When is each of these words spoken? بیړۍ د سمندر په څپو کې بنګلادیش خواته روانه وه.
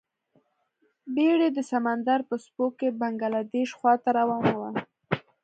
بیړۍ 1.13 1.49
د 1.53 1.59
سمندر 1.71 2.19
په 2.29 2.35
څپو 2.43 2.65
کې 2.79 2.97
بنګلادیش 2.99 3.69
خواته 3.77 4.09
روانه 4.19 4.53
وه. 4.59 4.69